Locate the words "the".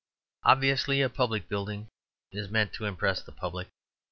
3.21-3.31